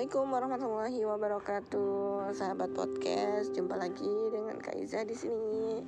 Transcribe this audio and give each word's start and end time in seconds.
Assalamualaikum 0.00 0.32
warahmatullahi 0.32 1.00
wabarakatuh, 1.04 2.32
sahabat 2.32 2.72
podcast. 2.72 3.52
Jumpa 3.52 3.76
lagi 3.76 4.32
dengan 4.32 4.56
Kak 4.56 4.72
Iza 4.72 5.04
di 5.04 5.12
sini. 5.12 5.84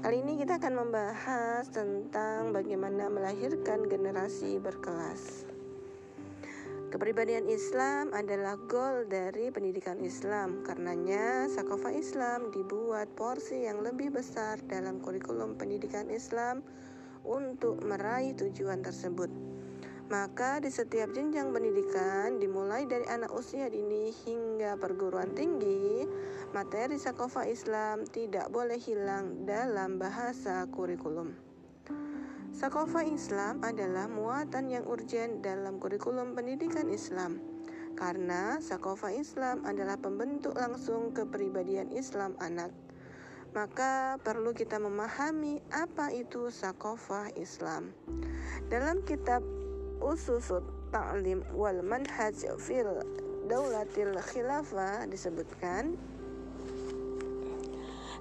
Kali 0.00 0.24
ini 0.24 0.40
kita 0.40 0.56
akan 0.56 0.72
membahas 0.72 1.68
tentang 1.68 2.56
bagaimana 2.56 3.12
melahirkan 3.12 3.84
generasi 3.92 4.56
berkelas. 4.56 5.44
Kepribadian 6.96 7.44
Islam 7.44 8.08
adalah 8.16 8.56
goal 8.72 9.04
dari 9.04 9.52
pendidikan 9.52 10.00
Islam. 10.00 10.64
Karenanya, 10.64 11.44
Sakofa 11.52 11.92
Islam 11.92 12.48
dibuat 12.56 13.12
porsi 13.20 13.68
yang 13.68 13.84
lebih 13.84 14.16
besar 14.16 14.56
dalam 14.64 15.04
kurikulum 15.04 15.60
pendidikan 15.60 16.08
Islam 16.08 16.64
untuk 17.20 17.84
meraih 17.84 18.32
tujuan 18.32 18.80
tersebut. 18.80 19.53
Maka 20.12 20.60
di 20.60 20.68
setiap 20.68 21.16
jenjang 21.16 21.48
pendidikan 21.48 22.36
dimulai 22.36 22.84
dari 22.84 23.08
anak 23.08 23.32
usia 23.32 23.72
dini 23.72 24.12
hingga 24.28 24.76
perguruan 24.76 25.32
tinggi, 25.32 26.04
materi 26.52 27.00
sakofa 27.00 27.48
Islam 27.48 28.04
tidak 28.04 28.52
boleh 28.52 28.76
hilang 28.76 29.48
dalam 29.48 29.96
bahasa 29.96 30.68
kurikulum. 30.68 31.32
Sakofa 32.52 33.02
Islam 33.02 33.64
adalah 33.64 34.06
muatan 34.06 34.70
yang 34.70 34.84
urgen 34.86 35.40
dalam 35.40 35.80
kurikulum 35.80 36.36
pendidikan 36.36 36.86
Islam 36.92 37.42
karena 37.94 38.58
sakofa 38.58 39.14
Islam 39.14 39.62
adalah 39.62 39.96
pembentuk 39.98 40.54
langsung 40.58 41.14
kepribadian 41.14 41.94
Islam 41.94 42.34
anak. 42.42 42.74
Maka 43.54 44.18
perlu 44.18 44.50
kita 44.50 44.82
memahami 44.82 45.62
apa 45.70 46.10
itu 46.10 46.50
sakofa 46.50 47.30
Islam. 47.38 47.94
Dalam 48.66 49.06
kitab 49.06 49.46
ususut 50.04 50.62
ta'lim 50.92 51.40
wal 51.56 51.80
manhaj 51.80 52.36
fil 52.60 53.00
daulatil 53.48 54.14
khilafah 54.20 55.08
disebutkan 55.08 55.96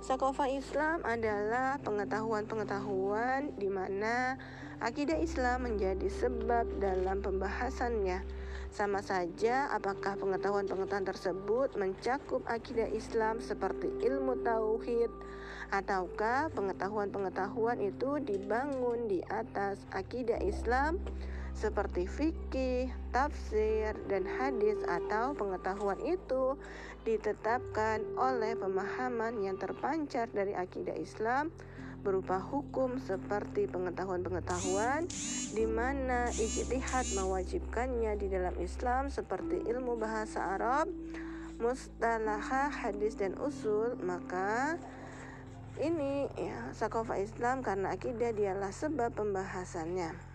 Sakofa 0.03 0.51
Islam 0.51 0.99
adalah 1.07 1.79
pengetahuan-pengetahuan 1.79 3.55
di 3.55 3.71
mana 3.71 4.35
akidah 4.83 5.15
Islam 5.15 5.63
menjadi 5.63 6.11
sebab 6.11 6.67
dalam 6.83 7.23
pembahasannya. 7.23 8.19
Sama 8.67 8.99
saja 8.99 9.71
apakah 9.71 10.19
pengetahuan-pengetahuan 10.19 11.07
tersebut 11.07 11.79
mencakup 11.79 12.43
akidah 12.51 12.91
Islam 12.91 13.39
seperti 13.39 13.95
ilmu 14.03 14.43
tauhid 14.43 15.07
ataukah 15.71 16.51
pengetahuan-pengetahuan 16.51 17.79
itu 17.79 18.19
dibangun 18.19 19.07
di 19.07 19.23
atas 19.31 19.87
akidah 19.95 20.43
Islam 20.43 20.99
seperti 21.53 22.09
fikih, 22.09 22.89
tafsir, 23.13 23.95
dan 24.09 24.25
hadis 24.25 24.77
atau 24.89 25.37
pengetahuan 25.37 26.01
itu 26.01 26.57
ditetapkan 27.07 28.03
oleh 28.17 28.57
pemahaman 28.57 29.39
yang 29.43 29.55
terpancar 29.55 30.27
dari 30.31 30.57
akidah 30.57 30.95
Islam 30.97 31.53
berupa 32.03 32.35
hukum 32.35 32.99
seperti 32.99 33.63
pengetahuan-pengetahuan 33.71 35.07
di 35.55 35.63
mana 35.63 36.27
ijtihad 36.35 37.15
mewajibkannya 37.15 38.19
di 38.19 38.27
dalam 38.27 38.55
Islam 38.59 39.07
seperti 39.07 39.63
ilmu 39.71 39.95
bahasa 39.95 40.59
Arab, 40.59 40.91
mustalahah, 41.63 42.67
hadis 42.67 43.15
dan 43.15 43.39
usul, 43.39 43.95
maka 44.03 44.75
ini 45.79 46.27
ya 46.35 46.75
sakofa 46.75 47.17
Islam 47.23 47.63
karena 47.63 47.95
akidah 47.95 48.35
dialah 48.35 48.75
sebab 48.75 49.15
pembahasannya. 49.15 50.32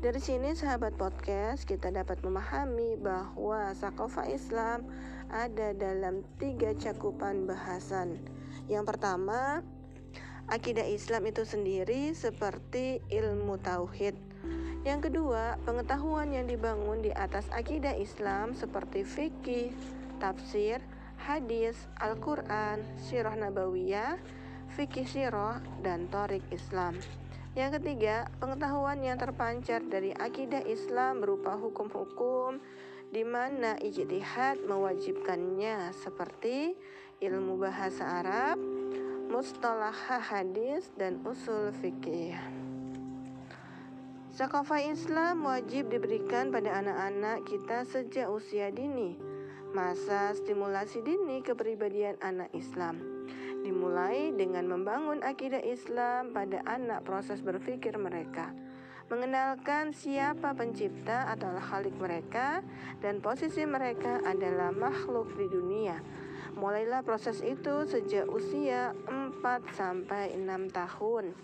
Dari 0.00 0.16
sini 0.16 0.56
sahabat 0.56 0.96
podcast 0.96 1.68
kita 1.68 1.92
dapat 1.92 2.24
memahami 2.24 2.96
bahwa 2.96 3.76
sakofa 3.76 4.24
Islam 4.32 4.88
ada 5.28 5.76
dalam 5.76 6.24
tiga 6.40 6.72
cakupan 6.72 7.44
bahasan. 7.44 8.16
Yang 8.64 8.96
pertama, 8.96 9.60
akidah 10.48 10.88
Islam 10.88 11.28
itu 11.28 11.44
sendiri 11.44 12.16
seperti 12.16 13.04
ilmu 13.12 13.60
tauhid. 13.60 14.16
Yang 14.88 15.12
kedua, 15.12 15.60
pengetahuan 15.68 16.32
yang 16.32 16.48
dibangun 16.48 17.04
di 17.04 17.12
atas 17.12 17.44
akidah 17.52 17.92
Islam 17.92 18.56
seperti 18.56 19.04
fikih, 19.04 19.76
tafsir, 20.16 20.80
hadis, 21.20 21.76
Al-Quran, 22.00 22.80
sirah 22.96 23.36
nabawiyah, 23.36 24.16
fikih 24.72 25.04
sirah, 25.04 25.60
dan 25.84 26.08
torik 26.08 26.40
Islam. 26.48 26.96
Yang 27.58 27.82
ketiga, 27.82 28.30
pengetahuan 28.38 29.02
yang 29.02 29.18
terpancar 29.18 29.82
dari 29.82 30.14
akidah 30.14 30.62
Islam 30.70 31.18
berupa 31.18 31.58
hukum-hukum 31.58 32.62
di 33.10 33.26
mana 33.26 33.74
ijtihad 33.82 34.62
mewajibkannya 34.70 35.90
seperti 35.90 36.78
ilmu 37.18 37.58
bahasa 37.58 38.22
Arab, 38.22 38.54
mustalah 39.26 39.90
hadis 40.30 40.94
dan 40.94 41.18
usul 41.26 41.74
fikih. 41.82 42.38
Sakofa 44.30 44.78
Islam 44.86 45.42
wajib 45.42 45.90
diberikan 45.90 46.54
pada 46.54 46.78
anak-anak 46.78 47.50
kita 47.50 47.82
sejak 47.82 48.30
usia 48.30 48.70
dini, 48.70 49.18
masa 49.74 50.38
stimulasi 50.38 51.02
dini 51.02 51.42
kepribadian 51.42 52.14
anak 52.22 52.54
Islam. 52.54 53.09
Dimulai 53.60 54.32
dengan 54.32 54.64
membangun 54.72 55.20
akidah 55.20 55.60
Islam 55.60 56.32
pada 56.32 56.64
anak 56.64 57.04
proses 57.04 57.44
berpikir 57.44 57.92
mereka, 58.00 58.56
mengenalkan 59.12 59.92
siapa 59.92 60.56
pencipta 60.56 61.28
atau 61.28 61.52
khalik 61.60 61.92
mereka 61.98 62.64
dan 63.04 63.20
posisi 63.20 63.66
mereka 63.68 64.24
adalah 64.24 64.72
makhluk 64.72 65.28
di 65.36 65.44
dunia. 65.50 66.00
Mulailah 66.56 67.04
proses 67.04 67.44
itu 67.44 67.84
sejak 67.84 68.26
usia 68.32 68.96
4 69.06 69.42
sampai 69.76 70.34
6 70.40 70.72
tahun. 70.72 71.36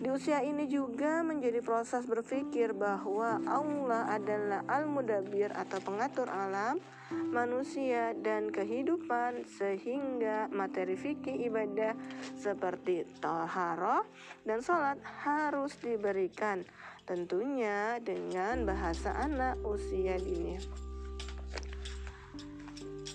Di 0.00 0.08
usia 0.08 0.40
ini 0.40 0.64
juga 0.64 1.20
menjadi 1.20 1.60
proses 1.60 2.08
berpikir 2.08 2.72
bahwa 2.72 3.36
Allah 3.44 4.08
adalah 4.16 4.64
Al-Mudabbir 4.64 5.52
atau 5.52 5.76
pengatur 5.84 6.24
alam, 6.24 6.80
manusia 7.28 8.16
dan 8.16 8.48
kehidupan 8.48 9.44
sehingga 9.60 10.48
materi 10.56 10.96
fikih 10.96 11.52
ibadah 11.52 11.92
seperti 12.32 13.04
toharoh 13.20 14.00
dan 14.48 14.64
sholat 14.64 14.96
harus 15.20 15.76
diberikan 15.84 16.64
tentunya 17.04 18.00
dengan 18.00 18.64
bahasa 18.64 19.12
anak 19.20 19.60
usia 19.68 20.16
dini. 20.16 20.56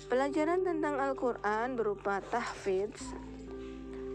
Pelajaran 0.06 0.62
tentang 0.62 1.02
Al-Quran 1.02 1.74
berupa 1.74 2.22
tahfidz 2.22 3.02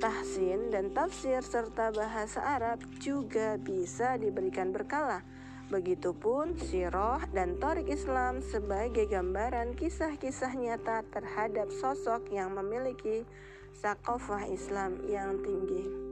tahsin, 0.01 0.73
dan 0.73 0.91
tafsir 0.97 1.45
serta 1.45 1.93
bahasa 1.93 2.41
Arab 2.41 2.81
juga 2.99 3.61
bisa 3.61 4.17
diberikan 4.17 4.73
berkala. 4.73 5.21
Begitupun 5.71 6.59
siroh 6.59 7.23
dan 7.31 7.55
torik 7.63 7.87
Islam 7.87 8.43
sebagai 8.43 9.07
gambaran 9.07 9.79
kisah-kisah 9.79 10.59
nyata 10.59 11.07
terhadap 11.15 11.71
sosok 11.71 12.27
yang 12.35 12.51
memiliki 12.59 13.23
sakofah 13.79 14.51
Islam 14.51 14.99
yang 15.07 15.39
tinggi. 15.47 16.10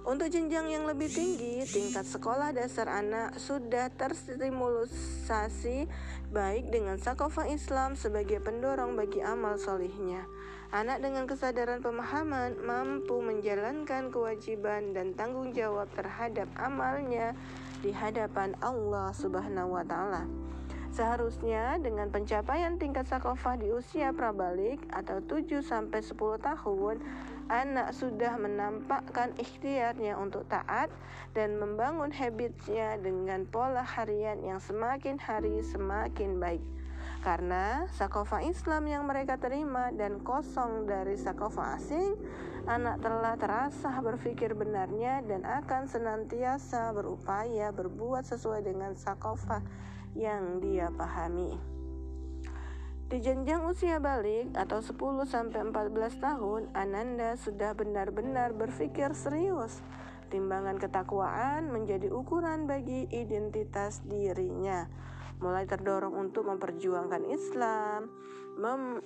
Untuk 0.00 0.32
jenjang 0.32 0.72
yang 0.72 0.88
lebih 0.88 1.12
tinggi, 1.12 1.60
tingkat 1.68 2.08
sekolah 2.08 2.56
dasar 2.56 2.88
anak 2.88 3.36
sudah 3.36 3.92
terstimulusasi 3.92 5.84
baik 6.32 6.72
dengan 6.72 6.96
sakofa 6.96 7.44
Islam 7.52 8.00
sebagai 8.00 8.40
pendorong 8.40 8.96
bagi 8.96 9.20
amal 9.20 9.60
solihnya. 9.60 10.24
Anak 10.72 11.04
dengan 11.04 11.28
kesadaran 11.28 11.84
pemahaman 11.84 12.56
mampu 12.64 13.20
menjalankan 13.20 14.08
kewajiban 14.08 14.96
dan 14.96 15.12
tanggung 15.18 15.52
jawab 15.52 15.90
terhadap 15.92 16.48
amalnya 16.56 17.36
di 17.84 17.92
hadapan 17.92 18.56
Allah 18.64 19.12
Subhanahu 19.12 19.76
wa 19.76 19.84
Ta'ala. 19.84 20.24
Seharusnya 20.90 21.78
dengan 21.78 22.10
pencapaian 22.10 22.74
tingkat 22.74 23.06
sakofah 23.06 23.54
di 23.54 23.70
usia 23.70 24.10
prabalik 24.10 24.82
atau 24.90 25.22
7 25.22 25.62
sampai 25.62 26.02
10 26.02 26.18
tahun, 26.42 26.98
anak 27.46 27.94
sudah 27.94 28.34
menampakkan 28.34 29.30
ikhtiarnya 29.38 30.18
untuk 30.18 30.50
taat 30.50 30.90
dan 31.30 31.62
membangun 31.62 32.10
habitsnya 32.10 32.98
dengan 32.98 33.46
pola 33.46 33.86
harian 33.86 34.42
yang 34.42 34.58
semakin 34.58 35.14
hari 35.22 35.62
semakin 35.62 36.42
baik. 36.42 36.62
Karena 37.20 37.84
sakofa 37.94 38.42
Islam 38.42 38.88
yang 38.90 39.04
mereka 39.04 39.36
terima 39.36 39.92
dan 39.94 40.24
kosong 40.26 40.90
dari 40.90 41.14
sakofa 41.14 41.76
asing, 41.78 42.16
anak 42.66 42.98
telah 42.98 43.36
terasa 43.38 43.92
berpikir 44.02 44.56
benarnya 44.58 45.20
dan 45.22 45.46
akan 45.46 45.84
senantiasa 45.84 46.90
berupaya 46.96 47.70
berbuat 47.76 48.24
sesuai 48.24 48.64
dengan 48.64 48.96
sakofa 48.96 49.60
yang 50.14 50.58
dia 50.58 50.90
pahami. 50.94 51.54
Di 53.10 53.18
jenjang 53.18 53.66
usia 53.66 53.98
balik 53.98 54.54
atau 54.54 54.78
10 54.78 55.26
sampai 55.26 55.66
14 55.66 56.22
tahun, 56.22 56.70
Ananda 56.78 57.34
sudah 57.34 57.74
benar-benar 57.74 58.54
berpikir 58.54 59.18
serius. 59.18 59.82
Timbangan 60.30 60.78
ketakwaan 60.78 61.74
menjadi 61.74 62.06
ukuran 62.06 62.70
bagi 62.70 63.10
identitas 63.10 64.06
dirinya. 64.06 64.86
mulai 65.40 65.64
terdorong 65.64 66.20
untuk 66.20 66.52
memperjuangkan 66.52 67.24
Islam, 67.32 68.12
mem 68.60 69.00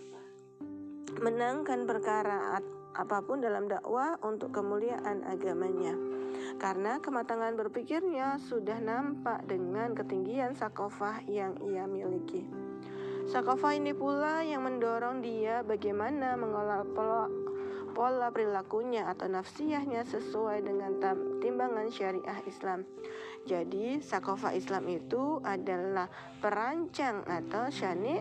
menangkan 1.23 1.87
perkara 1.87 2.59
apa 2.91 3.19
pun 3.23 3.39
dalam 3.39 3.71
dakwah 3.71 4.19
untuk 4.19 4.51
kemuliaan 4.51 5.23
agamanya. 5.23 6.14
Karena 6.57 7.03
kematangan 7.03 7.59
berpikirnya 7.59 8.39
sudah 8.39 8.79
nampak 8.79 9.45
dengan 9.45 9.93
ketinggian 9.93 10.55
sakofah 10.55 11.21
yang 11.27 11.59
ia 11.67 11.85
miliki. 11.85 12.47
Sakofah 13.25 13.73
ini 13.73 13.97
pula 13.97 14.45
yang 14.45 14.69
mendorong 14.69 15.25
dia 15.25 15.65
bagaimana 15.65 16.37
mengolah 16.37 16.85
pola, 16.85 17.25
pola 17.97 18.29
perilakunya 18.29 19.09
atau 19.09 19.33
nafsiyahnya 19.33 20.05
sesuai 20.05 20.61
dengan 20.61 21.01
timbangan 21.41 21.89
syariah 21.89 22.41
Islam. 22.45 22.85
Jadi, 23.49 24.05
sakofah 24.05 24.53
Islam 24.53 24.85
itu 24.93 25.41
adalah 25.41 26.09
perancang 26.45 27.25
atau 27.25 27.73
syani 27.73 28.21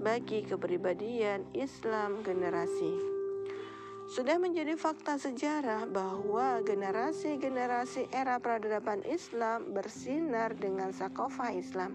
bagi 0.00 0.42
kepribadian 0.42 1.46
Islam 1.54 2.24
generasi. 2.26 3.19
Sudah 4.10 4.42
menjadi 4.42 4.74
fakta 4.74 5.22
sejarah 5.22 5.86
bahwa 5.86 6.58
generasi-generasi 6.66 8.10
era 8.10 8.42
peradaban 8.42 9.06
Islam 9.06 9.70
bersinar 9.70 10.50
dengan 10.58 10.90
sakofah 10.90 11.54
Islam. 11.54 11.94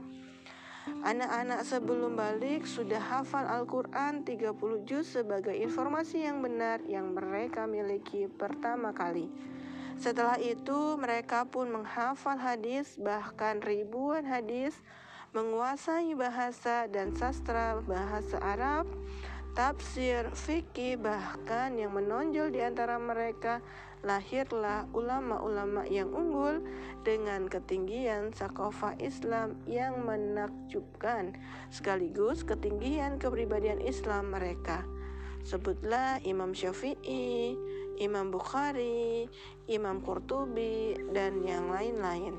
Anak-anak 1.04 1.68
sebelum 1.68 2.16
balik 2.16 2.64
sudah 2.64 3.04
hafal 3.04 3.44
Al-Quran 3.44 4.24
30 4.24 4.88
juz 4.88 5.12
sebagai 5.12 5.60
informasi 5.60 6.24
yang 6.24 6.40
benar 6.40 6.80
yang 6.88 7.12
mereka 7.12 7.68
miliki 7.68 8.32
pertama 8.32 8.96
kali. 8.96 9.28
Setelah 10.00 10.40
itu 10.40 10.96
mereka 10.96 11.44
pun 11.44 11.68
menghafal 11.68 12.40
hadis 12.40 12.96
bahkan 12.96 13.60
ribuan 13.60 14.24
hadis, 14.24 14.72
menguasai 15.36 16.16
bahasa 16.16 16.88
dan 16.88 17.12
sastra 17.12 17.84
bahasa 17.84 18.40
Arab, 18.40 18.88
tafsir, 19.56 20.28
fikih 20.36 21.00
bahkan 21.00 21.80
yang 21.80 21.96
menonjol 21.96 22.52
di 22.52 22.60
antara 22.60 23.00
mereka 23.00 23.64
lahirlah 24.04 24.86
ulama-ulama 24.92 25.88
yang 25.88 26.12
unggul 26.12 26.62
dengan 27.08 27.48
ketinggian 27.48 28.36
sakofa 28.36 28.94
Islam 29.00 29.58
yang 29.66 30.04
menakjubkan 30.04 31.34
sekaligus 31.72 32.44
ketinggian 32.44 33.18
kepribadian 33.18 33.80
Islam 33.82 34.36
mereka. 34.36 34.84
Sebutlah 35.48 36.20
Imam 36.28 36.52
Syafi'i, 36.52 37.56
Imam 37.98 38.30
Bukhari, 38.30 39.32
Imam 39.72 40.04
Qurtubi, 40.04 41.00
dan 41.16 41.42
yang 41.48 41.72
lain-lain. 41.72 42.36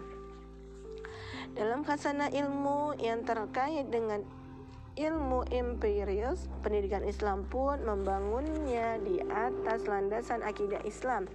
Dalam 1.56 1.80
khasana 1.86 2.28
ilmu 2.28 3.00
yang 3.00 3.24
terkait 3.24 3.88
dengan 3.88 4.20
ilmu 4.96 5.44
empirius, 5.52 6.48
pendidikan 6.64 7.04
Islam 7.04 7.44
pun 7.44 7.84
membangunnya 7.84 8.96
di 9.04 9.20
atas 9.28 9.84
landasan 9.84 10.40
akidah 10.40 10.80
Islam. 10.88 11.28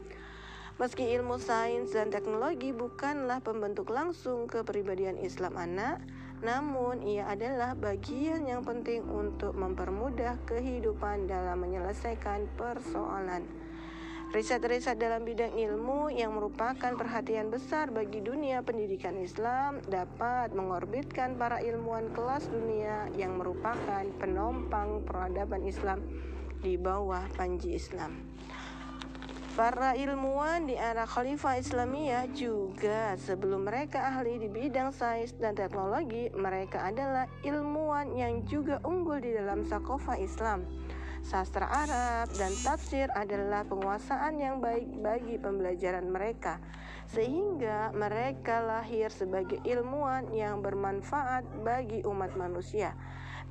Meski 0.81 1.13
ilmu 1.13 1.37
sains 1.37 1.93
dan 1.93 2.09
teknologi 2.09 2.73
bukanlah 2.73 3.37
pembentuk 3.45 3.93
langsung 3.93 4.49
kepribadian 4.49 5.13
Islam 5.21 5.53
anak, 5.61 6.01
namun 6.41 7.05
ia 7.05 7.29
adalah 7.29 7.77
bagian 7.77 8.49
yang 8.49 8.65
penting 8.65 9.05
untuk 9.05 9.53
mempermudah 9.53 10.41
kehidupan 10.49 11.29
dalam 11.29 11.61
menyelesaikan 11.61 12.49
persoalan. 12.57 13.45
Riset-riset 14.31 14.95
dalam 14.95 15.27
bidang 15.27 15.59
ilmu 15.59 16.07
yang 16.07 16.31
merupakan 16.31 16.95
perhatian 16.95 17.51
besar 17.51 17.91
bagi 17.91 18.23
dunia 18.23 18.63
pendidikan 18.63 19.19
Islam 19.19 19.83
dapat 19.91 20.55
mengorbitkan 20.55 21.35
para 21.35 21.59
ilmuwan 21.59 22.07
kelas 22.15 22.47
dunia 22.47 23.11
yang 23.19 23.35
merupakan 23.35 24.07
penompang 24.23 25.03
peradaban 25.03 25.67
Islam 25.67 25.99
di 26.63 26.79
bawah 26.79 27.27
panji 27.35 27.75
Islam. 27.75 28.23
Para 29.51 29.99
ilmuwan 29.99 30.63
di 30.63 30.79
era 30.79 31.03
Khalifah 31.03 31.59
Islamiyah 31.59 32.31
juga 32.31 33.19
sebelum 33.19 33.67
mereka 33.67 34.15
ahli 34.15 34.39
di 34.39 34.47
bidang 34.47 34.95
sains 34.95 35.35
dan 35.43 35.59
teknologi, 35.59 36.31
mereka 36.31 36.87
adalah 36.87 37.27
ilmuwan 37.43 38.15
yang 38.15 38.47
juga 38.47 38.79
unggul 38.87 39.19
di 39.19 39.35
dalam 39.35 39.67
sakofa 39.67 40.15
Islam 40.15 40.63
Sastra 41.21 41.69
Arab 41.69 42.33
dan 42.33 42.49
tafsir 42.65 43.07
adalah 43.13 43.61
penguasaan 43.63 44.41
yang 44.41 44.57
baik 44.57 44.89
bagi 44.99 45.37
pembelajaran 45.37 46.09
mereka, 46.09 46.57
sehingga 47.05 47.93
mereka 47.93 48.59
lahir 48.65 49.13
sebagai 49.13 49.61
ilmuwan 49.61 50.33
yang 50.33 50.65
bermanfaat 50.65 51.45
bagi 51.61 52.01
umat 52.09 52.33
manusia. 52.33 52.97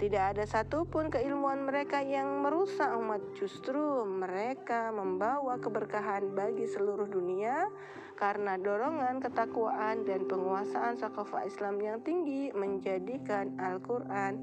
Tidak 0.01 0.33
ada 0.33 0.49
satupun 0.49 1.13
keilmuan 1.13 1.69
mereka 1.69 2.01
yang 2.01 2.41
merusak 2.41 2.89
umat, 2.97 3.21
justru 3.37 4.03
mereka 4.09 4.89
membawa 4.91 5.61
keberkahan 5.61 6.33
bagi 6.33 6.65
seluruh 6.65 7.05
dunia 7.05 7.69
karena 8.21 8.61
dorongan 8.61 9.21
ketakwaan 9.21 10.05
dan 10.05 10.29
penguasaan 10.29 11.01
sakafah 11.01 11.49
Islam 11.49 11.81
yang 11.81 12.05
tinggi 12.05 12.53
menjadikan 12.53 13.57
Al-Quran 13.57 14.37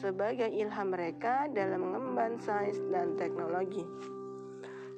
sebagai 0.00 0.48
ilham 0.48 0.88
mereka 0.88 1.44
dalam 1.52 1.84
mengemban 1.84 2.40
sains 2.40 2.80
dan 2.88 3.20
teknologi. 3.20 3.84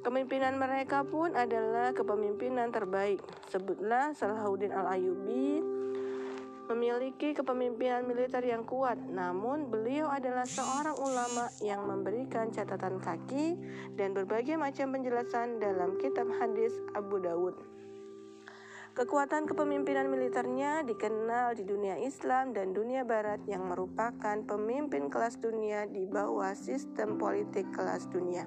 Kepemimpinan 0.02 0.58
mereka 0.58 1.06
pun 1.06 1.34
adalah 1.34 1.94
kepemimpinan 1.94 2.75
terbaik. 2.75 3.22
Sebutlah 3.50 4.14
Salahuddin 4.14 4.75
Al-Ayubi, 4.75 5.62
memiliki 6.70 7.34
kepemimpinan 7.34 8.06
militer 8.06 8.43
yang 8.43 8.64
kuat, 8.64 8.99
namun 9.10 9.69
beliau 9.69 10.08
adalah 10.10 10.49
seorang 10.49 10.96
ulama 10.99 11.50
yang 11.60 11.84
memberikan 11.84 12.48
catatan 12.48 12.98
kaki 13.02 13.58
dan 13.94 14.16
berbagai 14.16 14.56
macam 14.56 14.94
penjelasan 14.94 15.60
dalam 15.60 15.98
kitab 16.00 16.26
hadis 16.40 16.72
Abu 16.96 17.20
Dawud. 17.20 17.81
Kekuatan 18.92 19.48
kepemimpinan 19.48 20.04
militernya 20.04 20.84
dikenal 20.84 21.56
di 21.56 21.64
dunia 21.64 21.96
Islam 21.96 22.52
dan 22.52 22.76
dunia 22.76 23.08
Barat 23.08 23.40
yang 23.48 23.64
merupakan 23.64 24.36
pemimpin 24.44 25.08
kelas 25.08 25.40
dunia 25.40 25.88
di 25.88 26.04
bawah 26.04 26.52
sistem 26.52 27.16
politik 27.16 27.72
kelas 27.72 28.12
dunia. 28.12 28.44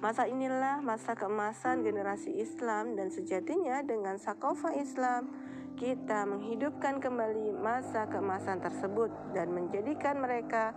Masa 0.00 0.24
inilah 0.24 0.80
masa 0.80 1.12
keemasan 1.12 1.84
generasi 1.84 2.40
Islam 2.40 2.96
dan 2.96 3.12
sejatinya 3.12 3.84
dengan 3.84 4.16
sakofa 4.16 4.72
Islam 4.72 5.36
kita 5.76 6.24
menghidupkan 6.24 6.96
kembali 6.96 7.52
masa 7.52 8.08
keemasan 8.08 8.64
tersebut 8.64 9.12
dan 9.36 9.52
menjadikan 9.52 10.16
mereka 10.16 10.72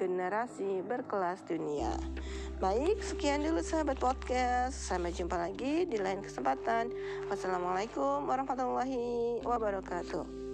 generasi 0.00 0.80
berkelas 0.80 1.44
dunia. 1.44 1.92
Baik, 2.60 3.00
sekian 3.00 3.40
dulu 3.40 3.64
sahabat 3.64 3.96
podcast. 3.96 4.76
Sampai 4.76 5.16
jumpa 5.16 5.32
lagi 5.32 5.88
di 5.88 5.96
lain 5.96 6.20
kesempatan. 6.20 6.92
Wassalamualaikum 7.32 8.28
warahmatullahi 8.28 9.40
wabarakatuh. 9.40 10.49